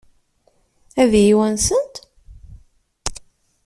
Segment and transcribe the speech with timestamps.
[1.01, 1.95] Ad iyi-wansent?